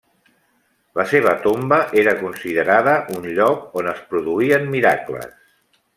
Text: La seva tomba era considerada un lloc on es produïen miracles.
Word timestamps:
La 0.99 1.05
seva 1.11 1.33
tomba 1.43 1.77
era 2.03 2.15
considerada 2.23 2.95
un 3.19 3.29
lloc 3.41 3.79
on 3.83 3.91
es 3.93 4.03
produïen 4.15 4.69
miracles. 4.77 5.31